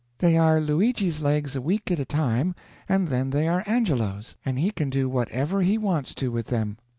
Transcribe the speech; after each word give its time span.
They 0.17 0.35
are 0.35 0.59
Luigi's 0.59 1.21
legs 1.21 1.55
a 1.55 1.61
week 1.61 1.91
at 1.91 1.99
a 1.99 2.05
time, 2.05 2.55
and 2.89 3.09
then 3.09 3.29
they 3.29 3.47
are 3.47 3.63
Angelo's, 3.67 4.35
and 4.43 4.57
he 4.57 4.71
can 4.71 4.89
do 4.89 5.07
whatever 5.07 5.61
he 5.61 5.77
wants 5.77 6.15
to 6.15 6.31
with 6.31 6.47
them." 6.47 6.79